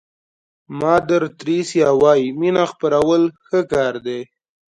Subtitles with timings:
[0.79, 4.19] مادر تریسیا وایي مینه خپرول ښه کار دی.